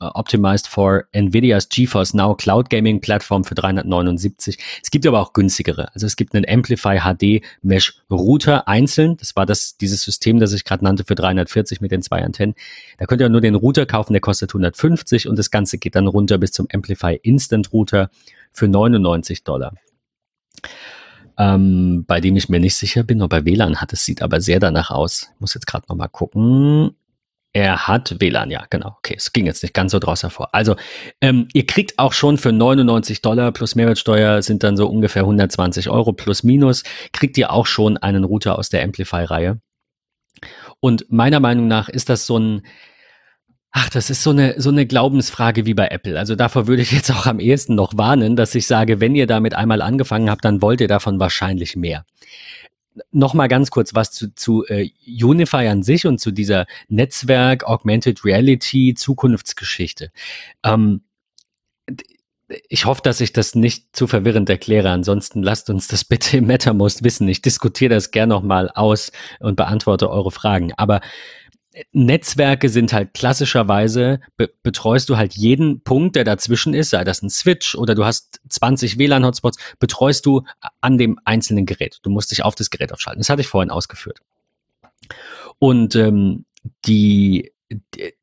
[0.00, 4.58] optimized for NVIDIA's GeForce Now Cloud Gaming Plattform für 379.
[4.82, 5.92] Es gibt aber auch günstigere.
[5.94, 9.16] Also es gibt einen Amplify HD Mesh Router einzeln.
[9.16, 12.54] Das war das, dieses System, das ich gerade nannte, für 340 mit den zwei Antennen.
[12.98, 16.06] Da könnt ihr nur den Router kaufen, der kostet 150 und das Ganze geht dann
[16.06, 18.10] runter bis zum Amplify Instant Router
[18.52, 19.74] für 99 Dollar.
[21.38, 23.92] Ähm, bei dem ich mir nicht sicher bin, ob er WLAN hat.
[23.92, 25.30] Es sieht aber sehr danach aus.
[25.34, 26.96] Ich muss jetzt gerade nochmal gucken.
[27.58, 28.94] Er hat WLAN, ja, genau.
[28.98, 30.54] Okay, es ging jetzt nicht ganz so draus hervor.
[30.54, 30.76] Also,
[31.20, 35.90] ähm, ihr kriegt auch schon für 99 Dollar plus Mehrwertsteuer sind dann so ungefähr 120
[35.90, 39.60] Euro plus minus, kriegt ihr auch schon einen Router aus der Amplify-Reihe.
[40.78, 42.62] Und meiner Meinung nach ist das so ein,
[43.72, 46.16] ach, das ist so eine, so eine Glaubensfrage wie bei Apple.
[46.16, 49.26] Also davor würde ich jetzt auch am ehesten noch warnen, dass ich sage, wenn ihr
[49.26, 52.04] damit einmal angefangen habt, dann wollt ihr davon wahrscheinlich mehr
[53.10, 57.64] noch mal ganz kurz was zu, zu äh, Unify an sich und zu dieser Netzwerk
[57.64, 60.10] Augmented Reality Zukunftsgeschichte.
[60.64, 61.02] Ähm,
[62.68, 64.90] ich hoffe, dass ich das nicht zu verwirrend erkläre.
[64.90, 67.28] Ansonsten lasst uns das bitte im MetaMost wissen.
[67.28, 70.72] Ich diskutiere das gerne noch mal aus und beantworte eure Fragen.
[70.76, 71.00] Aber
[71.92, 77.22] Netzwerke sind halt klassischerweise, be betreust du halt jeden Punkt, der dazwischen ist, sei das
[77.22, 80.42] ein Switch oder du hast 20 WLAN-Hotspots, betreust du
[80.80, 81.98] an dem einzelnen Gerät.
[82.02, 83.20] Du musst dich auf das Gerät aufschalten.
[83.20, 84.20] Das hatte ich vorhin ausgeführt.
[85.58, 86.44] Und ähm,
[86.84, 87.52] die,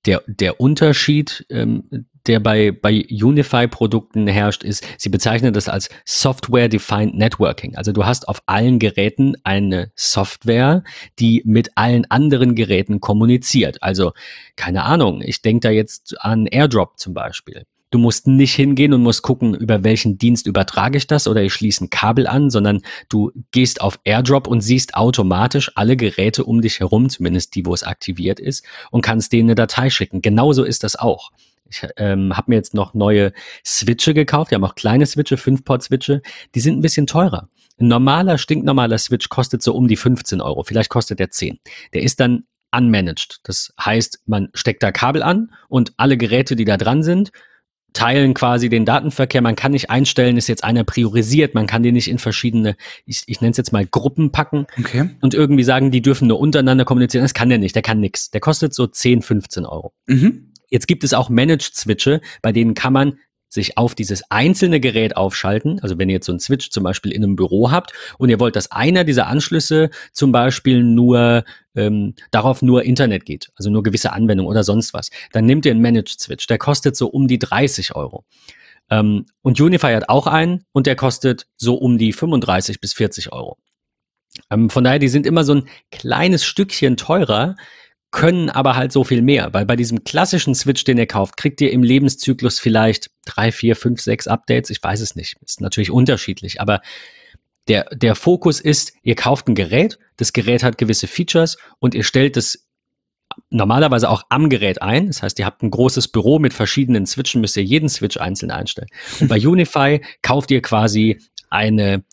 [0.05, 7.15] der, der Unterschied ähm, der bei, bei Unify-Produkten herrscht, ist, sie bezeichnen das als Software-Defined
[7.15, 7.75] Networking.
[7.75, 10.83] Also du hast auf allen Geräten eine Software,
[11.19, 13.81] die mit allen anderen Geräten kommuniziert.
[13.81, 14.13] Also
[14.55, 17.65] keine Ahnung, ich denke da jetzt an AirDrop zum Beispiel.
[17.91, 21.53] Du musst nicht hingehen und musst gucken, über welchen Dienst übertrage ich das oder ich
[21.53, 26.61] schließe ein Kabel an, sondern du gehst auf AirDrop und siehst automatisch alle Geräte um
[26.61, 30.21] dich herum, zumindest die, wo es aktiviert ist, und kannst denen eine Datei schicken.
[30.21, 31.31] Genauso ist das auch.
[31.69, 33.33] Ich ähm, habe mir jetzt noch neue
[33.65, 34.51] Switche gekauft.
[34.51, 36.21] Die haben auch kleine Switche, 5-Port-Switche.
[36.53, 37.49] Die sind ein bisschen teurer.
[37.79, 40.63] Ein normaler, stinknormaler Switch kostet so um die 15 Euro.
[40.63, 41.59] Vielleicht kostet der 10.
[41.93, 43.39] Der ist dann unmanaged.
[43.43, 47.31] Das heißt, man steckt da Kabel an und alle Geräte, die da dran sind,
[47.95, 49.41] teilen quasi den Datenverkehr.
[49.41, 51.55] Man kann nicht einstellen, ist jetzt einer priorisiert.
[51.55, 52.75] Man kann den nicht in verschiedene,
[53.05, 55.09] ich, ich nenne es jetzt mal Gruppen packen okay.
[55.21, 57.23] und irgendwie sagen, die dürfen nur untereinander kommunizieren.
[57.23, 57.75] Das kann der nicht.
[57.75, 58.29] Der kann nix.
[58.31, 59.93] Der kostet so 10, 15 Euro.
[60.07, 60.51] Mhm.
[60.69, 63.19] Jetzt gibt es auch Managed Switche, bei denen kann man
[63.55, 65.79] sich auf dieses einzelne Gerät aufschalten.
[65.81, 68.39] Also wenn ihr jetzt so einen Switch zum Beispiel in einem Büro habt und ihr
[68.39, 71.43] wollt, dass einer dieser Anschlüsse zum Beispiel nur
[71.75, 75.71] ähm, darauf nur Internet geht, also nur gewisse Anwendungen oder sonst was, dann nehmt ihr
[75.71, 76.47] einen Managed Switch.
[76.47, 78.25] Der kostet so um die 30 Euro.
[78.89, 83.31] Ähm, und Unify hat auch einen und der kostet so um die 35 bis 40
[83.31, 83.57] Euro.
[84.51, 87.55] Ähm, von daher, die sind immer so ein kleines Stückchen teurer,
[88.15, 91.59] können aber halt so viel mehr, weil bei diesem klassischen Switch, den ihr kauft, kriegt
[91.59, 94.69] ihr im Lebenszyklus vielleicht drei, vier, fünf, sechs Updates.
[94.69, 95.35] Ich weiß es nicht.
[95.45, 96.79] Ist natürlich unterschiedlich, aber
[97.67, 102.05] der, der Fokus ist, ihr kauft ein Gerät, das Gerät hat gewisse Features und ihr
[102.05, 102.65] stellt es
[103.49, 105.07] normalerweise auch am Gerät ein.
[105.07, 108.49] Das heißt, ihr habt ein großes Büro mit verschiedenen Switchen, müsst ihr jeden Switch einzeln
[108.49, 108.87] einstellen.
[109.19, 112.05] Und bei Unify kauft ihr quasi eine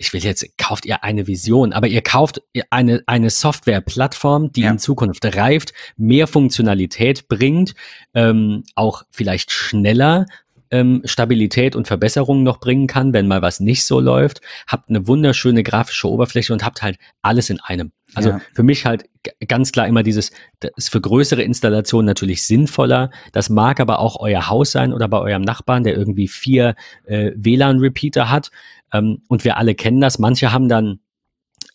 [0.00, 4.70] ich will jetzt, kauft ihr eine Vision, aber ihr kauft eine, eine Software-Plattform, die ja.
[4.70, 7.74] in Zukunft reift, mehr Funktionalität bringt,
[8.14, 10.24] ähm, auch vielleicht schneller
[10.70, 14.40] ähm, Stabilität und Verbesserungen noch bringen kann, wenn mal was nicht so läuft.
[14.66, 17.92] Habt eine wunderschöne grafische Oberfläche und habt halt alles in einem.
[18.14, 18.40] Also ja.
[18.54, 19.04] für mich halt
[19.46, 23.10] ganz klar immer dieses, das ist für größere Installationen natürlich sinnvoller.
[23.32, 27.32] Das mag aber auch euer Haus sein oder bei eurem Nachbarn, der irgendwie vier äh,
[27.36, 28.50] WLAN-Repeater hat.
[28.92, 30.18] Ähm, und wir alle kennen das.
[30.18, 31.00] Manche haben dann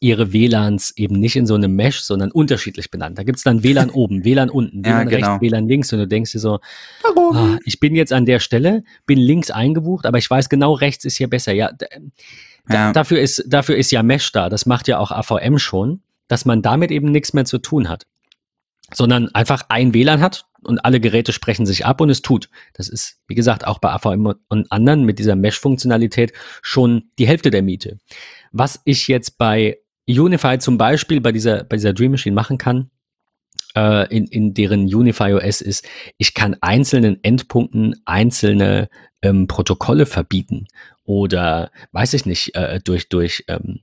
[0.06, 3.18] ihre WLANs eben nicht in so einem Mesh, sondern unterschiedlich benannt.
[3.18, 5.32] Da gibt's dann WLAN oben, WLAN unten, WLAN ja, genau.
[5.32, 6.60] rechts, WLAN links und du denkst dir so,
[7.16, 11.06] oh, ich bin jetzt an der Stelle, bin links eingebucht, aber ich weiß genau, rechts
[11.06, 11.54] ist hier besser.
[11.54, 11.72] Ja,
[12.70, 12.92] ja.
[12.94, 14.48] Dafür, ist, dafür ist ja Mesh da.
[14.50, 18.06] Das macht ja auch AVM schon, dass man damit eben nichts mehr zu tun hat.
[18.94, 22.50] Sondern einfach ein WLAN hat, und alle Geräte sprechen sich ab und es tut.
[22.74, 27.52] Das ist, wie gesagt, auch bei AVM und anderen mit dieser Mesh-Funktionalität schon die Hälfte
[27.52, 28.00] der Miete.
[28.52, 32.90] Was ich jetzt bei Unify zum Beispiel bei dieser, bei dieser Dream Machine machen kann,
[33.76, 35.88] äh, in, in deren Unify OS ist,
[36.18, 38.90] ich kann einzelnen Endpunkten einzelne
[39.22, 40.68] ähm, Protokolle verbieten
[41.04, 43.82] oder weiß ich nicht, äh, durch, durch ähm,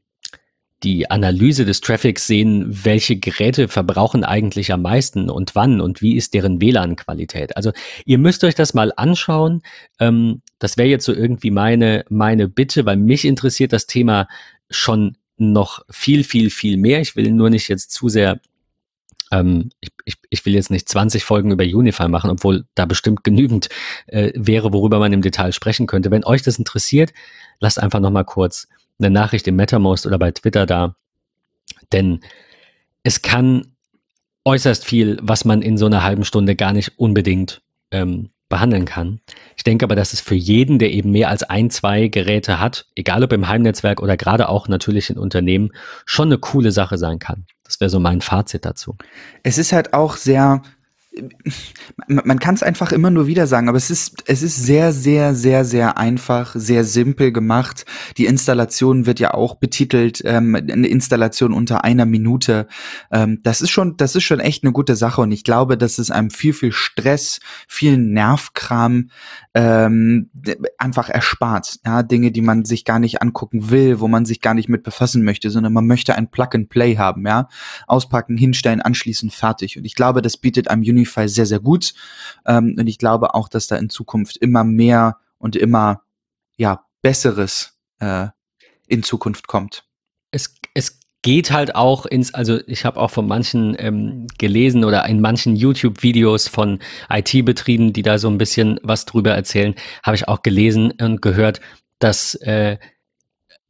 [0.82, 6.16] die Analyse des Traffics sehen, welche Geräte verbrauchen eigentlich am meisten und wann und wie
[6.16, 7.56] ist deren WLAN-Qualität.
[7.56, 7.72] Also
[8.04, 9.62] ihr müsst euch das mal anschauen.
[10.00, 14.26] Ähm, das wäre jetzt so irgendwie meine, meine Bitte, weil mich interessiert das Thema
[14.70, 15.16] schon
[15.50, 17.00] noch viel, viel, viel mehr.
[17.00, 18.40] Ich will nur nicht jetzt zu sehr
[19.32, 23.24] ähm, ich, ich, ich will jetzt nicht 20 Folgen über Unify machen, obwohl da bestimmt
[23.24, 23.68] genügend
[24.06, 26.10] äh, wäre, worüber man im Detail sprechen könnte.
[26.10, 27.12] Wenn euch das interessiert,
[27.58, 30.94] lasst einfach noch mal kurz eine Nachricht im MetaMost oder bei Twitter da,
[31.92, 32.20] denn
[33.02, 33.72] es kann
[34.44, 39.20] äußerst viel, was man in so einer halben Stunde gar nicht unbedingt ähm, behandeln kann.
[39.56, 42.86] Ich denke aber, dass es für jeden, der eben mehr als ein, zwei Geräte hat,
[42.94, 45.70] egal ob im Heimnetzwerk oder gerade auch natürlich in Unternehmen,
[46.04, 47.46] schon eine coole Sache sein kann.
[47.64, 48.96] Das wäre so mein Fazit dazu.
[49.42, 50.62] Es ist halt auch sehr
[52.06, 55.34] man kann es einfach immer nur wieder sagen, aber es ist, es ist sehr, sehr,
[55.34, 57.84] sehr, sehr einfach, sehr simpel gemacht.
[58.16, 62.66] Die Installation wird ja auch betitelt, ähm, eine Installation unter einer Minute.
[63.10, 65.98] Ähm, das ist schon, das ist schon echt eine gute Sache und ich glaube, dass
[65.98, 69.10] es einem viel, viel Stress, viel Nervkram
[69.54, 70.30] ähm,
[70.78, 71.78] einfach erspart.
[71.84, 74.82] Ja, Dinge, die man sich gar nicht angucken will, wo man sich gar nicht mit
[74.82, 77.48] befassen möchte, sondern man möchte ein Plug and Play haben, ja.
[77.86, 79.76] Auspacken, hinstellen, anschließen, fertig.
[79.76, 81.94] Und ich glaube, das bietet einem Unify sehr, sehr gut.
[82.46, 86.02] Ähm, und ich glaube auch, dass da in Zukunft immer mehr und immer
[86.56, 88.28] ja Besseres äh,
[88.86, 89.84] in Zukunft kommt.
[90.30, 95.04] Es, es geht halt auch ins, also ich habe auch von manchen ähm, gelesen oder
[95.06, 100.28] in manchen YouTube-Videos von IT-Betrieben, die da so ein bisschen was drüber erzählen, habe ich
[100.28, 101.60] auch gelesen und gehört,
[102.00, 102.78] dass äh,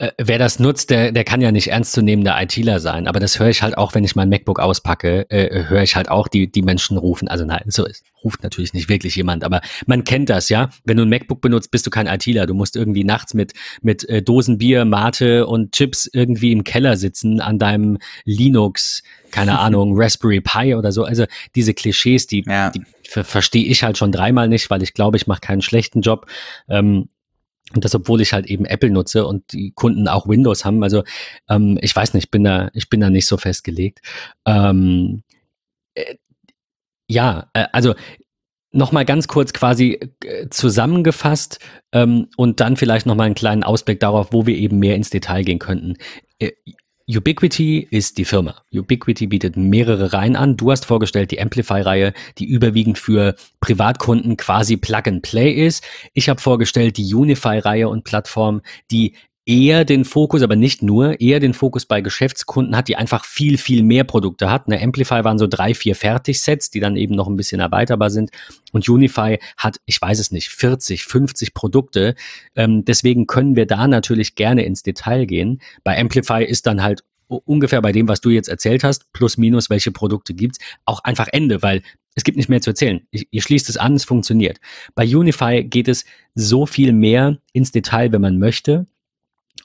[0.03, 3.07] äh, wer das nutzt, der, der kann ja nicht ernstzunehmender ITler sein.
[3.07, 6.11] Aber das höre ich halt auch, wenn ich mein MacBook auspacke, äh, höre ich halt
[6.11, 7.29] auch die, die Menschen rufen.
[7.29, 10.71] Also nein, so ist, ruft natürlich nicht wirklich jemand, aber man kennt das, ja.
[10.85, 12.47] Wenn du ein MacBook benutzt, bist du kein ITler.
[12.47, 16.97] Du musst irgendwie nachts mit, mit äh, Dosen Bier, Mate und Chips irgendwie im Keller
[16.97, 21.05] sitzen an deinem Linux, keine Ahnung, Raspberry Pi oder so.
[21.05, 22.71] Also diese Klischees, die, ja.
[22.71, 26.27] die verstehe ich halt schon dreimal nicht, weil ich glaube, ich mache keinen schlechten Job.
[26.69, 27.09] Ähm,
[27.75, 30.83] und das, obwohl ich halt eben Apple nutze und die Kunden auch Windows haben.
[30.83, 31.05] Also
[31.49, 34.01] ähm, ich weiß nicht, ich bin da, ich bin da nicht so festgelegt.
[34.47, 35.23] Ähm,
[35.95, 36.17] äh,
[37.09, 37.95] ja, äh, also
[38.73, 41.59] nochmal ganz kurz quasi äh, zusammengefasst
[41.93, 45.43] ähm, und dann vielleicht nochmal einen kleinen Ausblick darauf, wo wir eben mehr ins Detail
[45.45, 45.97] gehen könnten.
[47.17, 48.63] Ubiquity ist die Firma.
[48.73, 50.57] Ubiquity bietet mehrere Reihen an.
[50.57, 55.85] Du hast vorgestellt die Amplify-Reihe, die überwiegend für Privatkunden quasi Plug and Play ist.
[56.15, 61.41] Ich habe vorgestellt die Unify-Reihe und Plattform, die eher den Fokus, aber nicht nur, eher
[61.41, 64.67] den Fokus bei Geschäftskunden hat, die einfach viel, viel mehr Produkte hat.
[64.67, 68.31] Eine Amplify waren so drei, vier Fertigsets, die dann eben noch ein bisschen erweiterbar sind.
[68.73, 72.15] Und Unify hat, ich weiß es nicht, 40, 50 Produkte.
[72.55, 75.61] Ähm, deswegen können wir da natürlich gerne ins Detail gehen.
[75.83, 79.71] Bei Amplify ist dann halt ungefähr bei dem, was du jetzt erzählt hast, plus minus,
[79.71, 81.83] welche Produkte gibt's, auch einfach Ende, weil
[82.15, 83.07] es gibt nicht mehr zu erzählen.
[83.11, 84.59] Ihr schließt es an, es funktioniert.
[84.95, 88.87] Bei Unify geht es so viel mehr ins Detail, wenn man möchte.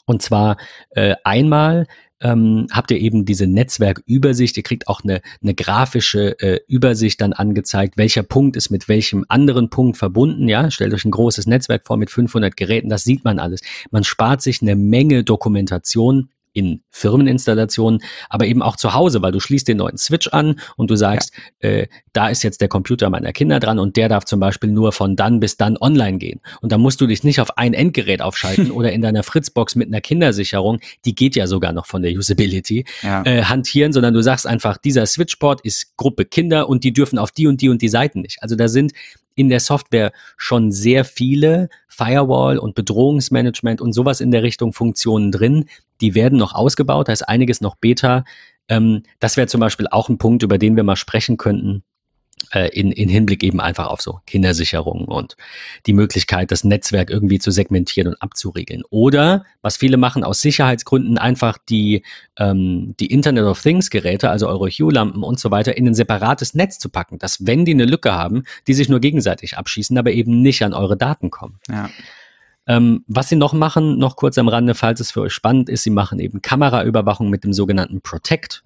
[0.07, 0.57] Und zwar
[0.91, 1.85] äh, einmal
[2.19, 4.57] ähm, habt ihr eben diese Netzwerkübersicht.
[4.57, 9.25] Ihr kriegt auch eine, eine grafische äh, Übersicht dann angezeigt, welcher Punkt ist mit welchem
[9.27, 10.47] anderen Punkt verbunden.
[10.47, 12.89] Ja, stellt euch ein großes Netzwerk vor mit 500 Geräten.
[12.89, 13.61] Das sieht man alles.
[13.91, 19.39] Man spart sich eine Menge Dokumentation in Firmeninstallationen, aber eben auch zu Hause, weil du
[19.39, 21.69] schließt den neuen Switch an und du sagst, ja.
[21.69, 24.91] äh, da ist jetzt der Computer meiner Kinder dran und der darf zum Beispiel nur
[24.91, 26.41] von dann bis dann online gehen.
[26.61, 29.87] Und da musst du dich nicht auf ein Endgerät aufschalten oder in deiner Fritzbox mit
[29.87, 33.23] einer Kindersicherung, die geht ja sogar noch von der Usability, ja.
[33.23, 37.31] äh, hantieren, sondern du sagst einfach, dieser Switchport ist Gruppe Kinder und die dürfen auf
[37.31, 38.41] die und die und die Seiten nicht.
[38.41, 38.93] Also da sind
[39.37, 45.31] in der Software schon sehr viele Firewall und Bedrohungsmanagement und sowas in der Richtung Funktionen
[45.31, 45.65] drin.
[46.01, 48.25] Die werden noch ausgebaut, da ist einiges noch Beta.
[48.67, 51.83] Ähm, das wäre zum Beispiel auch ein Punkt, über den wir mal sprechen könnten
[52.71, 55.35] in, in Hinblick eben einfach auf so Kindersicherung und
[55.85, 58.83] die Möglichkeit, das Netzwerk irgendwie zu segmentieren und abzuriegeln.
[58.89, 62.03] Oder, was viele machen aus Sicherheitsgründen, einfach die,
[62.37, 66.53] ähm, die Internet of Things Geräte, also eure Hue-Lampen und so weiter, in ein separates
[66.53, 70.11] Netz zu packen, dass wenn die eine Lücke haben, die sich nur gegenseitig abschießen, aber
[70.11, 71.59] eben nicht an eure Daten kommen.
[71.69, 71.89] Ja.
[72.67, 75.83] Ähm, was sie noch machen, noch kurz am Rande, falls es für euch spannend ist,
[75.83, 78.63] sie machen eben Kameraüberwachung mit dem sogenannten Protect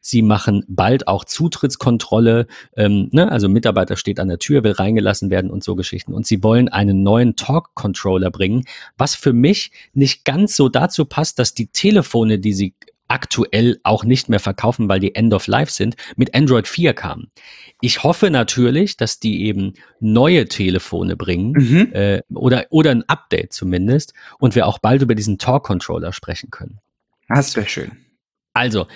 [0.00, 2.46] Sie machen bald auch Zutrittskontrolle.
[2.76, 3.30] Ähm, ne?
[3.30, 6.14] Also Mitarbeiter steht an der Tür, will reingelassen werden und so Geschichten.
[6.14, 8.64] Und sie wollen einen neuen Talk-Controller bringen,
[8.96, 12.74] was für mich nicht ganz so dazu passt, dass die Telefone, die sie
[13.10, 17.30] aktuell auch nicht mehr verkaufen, weil die End of Life sind, mit Android 4 kamen.
[17.80, 21.92] Ich hoffe natürlich, dass die eben neue Telefone bringen mhm.
[21.92, 26.78] äh, oder, oder ein Update zumindest und wir auch bald über diesen Talk-Controller sprechen können.
[27.28, 27.90] Das wäre schön.
[28.52, 28.86] Also,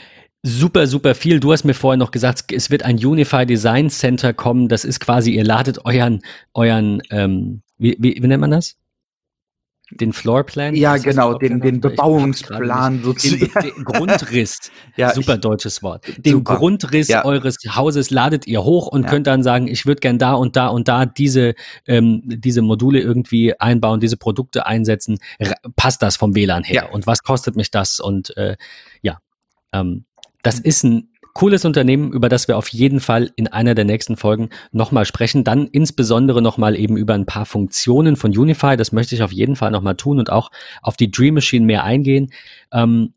[0.45, 1.41] super, super viel.
[1.41, 4.69] Du hast mir vorher noch gesagt, es wird ein Unify Design Center kommen.
[4.69, 8.77] Das ist quasi, ihr ladet euren, euren, ähm, wie, wie, wie nennt man das?
[9.91, 10.75] den Floorplan?
[10.75, 13.51] Ja, genau, den, den Bebauungsplan sozusagen.
[13.53, 16.07] Den, den Grundriss, ja, super ich, deutsches Wort.
[16.25, 16.57] Den super.
[16.57, 17.25] Grundriss ja.
[17.25, 19.11] eures Hauses ladet ihr hoch und ja.
[19.11, 21.55] könnt dann sagen, ich würde gern da und da und da diese,
[21.87, 25.19] ähm, diese Module irgendwie einbauen, diese Produkte einsetzen.
[25.77, 26.93] passt das vom WLAN her?
[26.93, 28.01] Und was kostet mich das?
[28.01, 28.57] Und äh,
[29.03, 29.19] ja,
[29.73, 30.07] ähm,
[30.45, 34.17] das ist ein cooles Unternehmen, über das wir auf jeden Fall in einer der nächsten
[34.17, 35.43] Folgen nochmal sprechen.
[35.43, 38.77] Dann insbesondere nochmal eben über ein paar Funktionen von Unify.
[38.77, 41.83] Das möchte ich auf jeden Fall nochmal tun und auch auf die Dream Machine mehr
[41.83, 42.33] eingehen.
[42.73, 43.15] Ähm,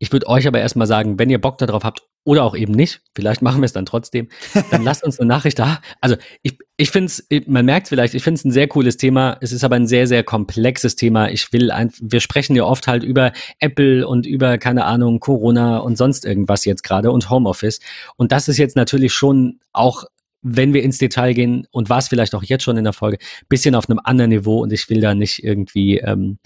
[0.00, 3.00] ich würde euch aber erstmal sagen, wenn ihr Bock darauf habt oder auch eben nicht,
[3.14, 4.28] vielleicht machen wir es dann trotzdem,
[4.70, 5.80] dann lasst uns eine Nachricht da.
[6.02, 9.38] Also ich, ich finde es, man merkt vielleicht, ich finde es ein sehr cooles Thema.
[9.40, 11.30] Es ist aber ein sehr, sehr komplexes Thema.
[11.30, 15.78] Ich will ein, wir sprechen ja oft halt über Apple und über, keine Ahnung, Corona
[15.78, 17.80] und sonst irgendwas jetzt gerade und Homeoffice.
[18.16, 20.04] Und das ist jetzt natürlich schon auch
[20.42, 23.18] wenn wir ins Detail gehen und war es vielleicht auch jetzt schon in der Folge,
[23.48, 26.38] bisschen auf einem anderen Niveau und ich will da nicht irgendwie ähm,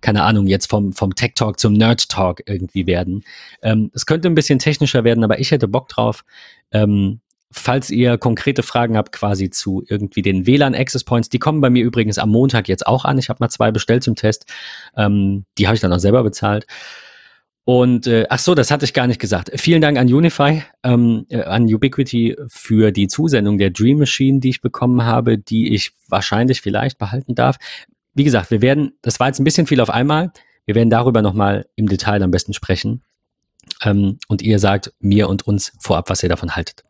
[0.00, 3.24] keine Ahnung, jetzt vom, vom Tech Talk zum Nerd Talk irgendwie werden.
[3.62, 6.24] Ähm, es könnte ein bisschen technischer werden, aber ich hätte Bock drauf.
[6.70, 11.60] Ähm, falls ihr konkrete Fragen habt, quasi zu irgendwie den WLAN Access Points, die kommen
[11.60, 13.18] bei mir übrigens am Montag jetzt auch an.
[13.18, 14.46] Ich habe mal zwei bestellt zum Test.
[14.96, 16.66] Ähm, die habe ich dann auch selber bezahlt.
[17.64, 19.50] Und äh, ach so, das hatte ich gar nicht gesagt.
[19.60, 24.48] Vielen Dank an Unify, ähm, äh, an Ubiquity für die Zusendung der Dream Machine, die
[24.50, 27.58] ich bekommen habe, die ich wahrscheinlich vielleicht behalten darf
[28.18, 30.32] wie gesagt, wir werden, das war jetzt ein bisschen viel auf einmal.
[30.66, 33.02] Wir werden darüber nochmal im Detail am besten sprechen.
[33.82, 36.84] Ähm, und ihr sagt mir und uns vorab, was ihr davon haltet.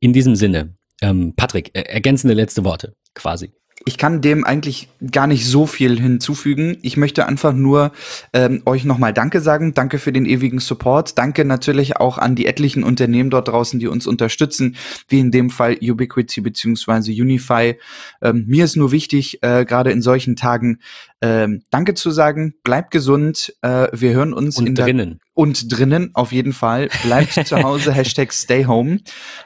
[0.00, 3.52] In diesem Sinne, ähm, Patrick, äh, ergänzende letzte Worte quasi.
[3.84, 6.78] Ich kann dem eigentlich gar nicht so viel hinzufügen.
[6.82, 7.92] Ich möchte einfach nur
[8.32, 9.74] ähm, euch nochmal Danke sagen.
[9.74, 11.18] Danke für den ewigen Support.
[11.18, 14.76] Danke natürlich auch an die etlichen Unternehmen dort draußen, die uns unterstützen,
[15.08, 17.78] wie in dem Fall Ubiquity beziehungsweise Unify.
[18.20, 20.78] Ähm, mir ist nur wichtig, äh, gerade in solchen Tagen,
[21.22, 22.54] ähm, Danke zu sagen.
[22.64, 23.54] Bleibt gesund.
[23.62, 25.20] Äh, wir hören uns und in drinnen.
[25.34, 26.88] und drinnen auf jeden Fall.
[27.04, 27.92] Bleibt zu Hause.
[27.94, 28.98] Hashtag Stay Home.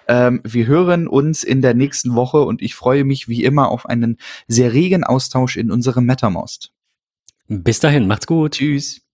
[0.08, 3.84] Ähm, wir hören uns in der nächsten Woche und ich freue mich wie immer auf
[3.86, 4.16] einen
[4.48, 6.72] sehr regen Austausch in unserem MetaMost.
[7.48, 8.52] Bis dahin, macht's gut.
[8.52, 9.05] Tschüss.